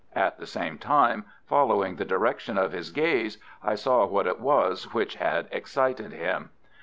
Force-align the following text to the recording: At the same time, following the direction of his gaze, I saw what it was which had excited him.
At 0.15 0.39
the 0.39 0.47
same 0.47 0.79
time, 0.79 1.25
following 1.45 1.97
the 1.97 2.05
direction 2.05 2.57
of 2.57 2.71
his 2.71 2.89
gaze, 2.89 3.37
I 3.63 3.75
saw 3.75 4.03
what 4.07 4.25
it 4.25 4.39
was 4.39 4.95
which 4.95 5.17
had 5.17 5.47
excited 5.51 6.11
him. 6.11 6.49